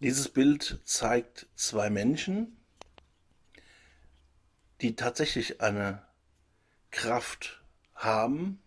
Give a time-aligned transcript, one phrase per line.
[0.00, 2.56] Dieses Bild zeigt zwei Menschen,
[4.80, 6.02] die tatsächlich eine
[6.90, 7.62] Kraft
[7.94, 8.62] haben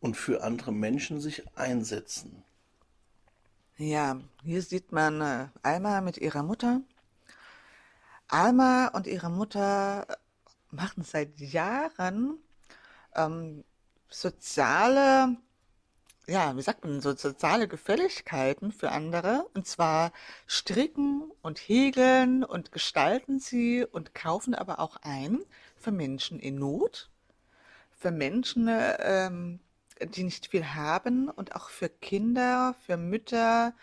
[0.00, 2.42] und für andere Menschen sich einsetzen.
[3.76, 6.80] Ja, hier sieht man äh, Alma mit ihrer Mutter.
[8.26, 10.06] Alma und ihre Mutter
[10.70, 12.38] machen seit Jahren
[13.14, 13.64] ähm,
[14.08, 15.36] soziale,
[16.30, 19.46] ja, wie sagt man, so soziale Gefälligkeiten für andere.
[19.54, 20.12] Und zwar
[20.46, 25.40] stricken und häkeln und gestalten sie und kaufen aber auch ein
[25.76, 27.10] für Menschen in Not,
[27.98, 29.58] für Menschen, ähm,
[30.00, 33.74] die nicht viel haben und auch für Kinder, für Mütter,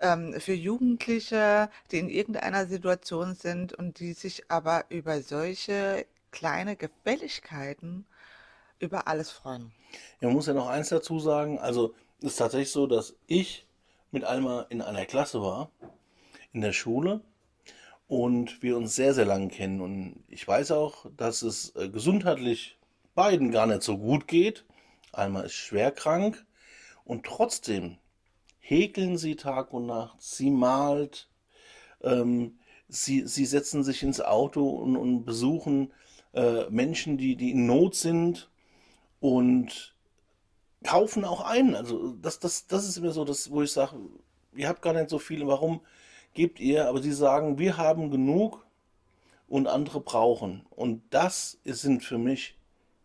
[0.00, 6.76] ähm, für Jugendliche, die in irgendeiner Situation sind und die sich aber über solche kleine
[6.76, 8.06] Gefälligkeiten
[8.80, 9.72] über alles freuen.
[10.20, 11.58] Ja, man muss ja noch eins dazu sagen.
[11.58, 13.66] Also, es ist tatsächlich so, dass ich
[14.10, 15.70] mit Alma in einer Klasse war,
[16.52, 17.20] in der Schule,
[18.08, 19.80] und wir uns sehr, sehr lange kennen.
[19.80, 22.76] Und ich weiß auch, dass es äh, gesundheitlich
[23.14, 24.64] beiden gar nicht so gut geht.
[25.12, 26.44] Alma ist schwer krank
[27.04, 27.98] und trotzdem
[28.58, 30.20] häkeln sie Tag und Nacht.
[30.20, 31.28] Sie malt,
[32.02, 35.92] ähm, sie, sie setzen sich ins Auto und, und besuchen
[36.32, 38.50] äh, Menschen, die, die in Not sind
[39.20, 39.94] und
[40.84, 41.74] kaufen auch ein.
[41.74, 43.96] Also das, das, das ist immer so, das, wo ich sage,
[44.54, 45.80] ihr habt gar nicht so viel, warum
[46.34, 46.88] gebt ihr?
[46.88, 48.64] Aber sie sagen, wir haben genug
[49.48, 50.64] und andere brauchen.
[50.70, 52.56] Und das sind für mich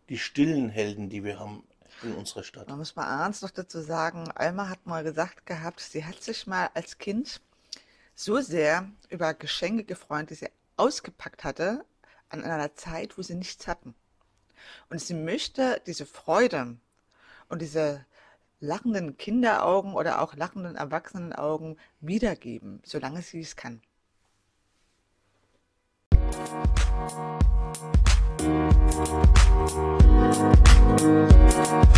[0.10, 1.64] die stillen Helden, die wir haben
[2.04, 2.70] in unserer Stadt.
[2.70, 6.46] Da muss man eins noch dazu sagen, Alma hat mal gesagt gehabt, sie hat sich
[6.46, 7.42] mal als Kind
[8.16, 11.84] so sehr über Geschenke gefreut, die sie ausgepackt hatte,
[12.30, 13.96] an einer Zeit, wo sie nichts hatten.
[14.90, 16.78] Und sie möchte diese Freude
[17.50, 18.06] und diese
[18.60, 23.82] lachenden Kinderaugen oder auch lachenden Erwachsenenaugen wiedergeben, solange sie es kann.
[30.98, 31.95] Musik